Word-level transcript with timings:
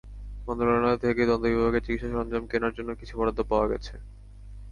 মন্ত্রণালয় 0.47 0.99
থেকে 1.03 1.21
দন্ত 1.29 1.43
বিভাগের 1.47 1.85
চিকিৎসা 1.85 2.09
সরঞ্জাম 2.09 2.43
কেনার 2.51 2.75
জন্য 2.77 2.89
কিছু 2.99 3.13
বরাদ্দ 3.19 3.39
পাওয়া 3.49 3.67
গেছে। 3.71 3.93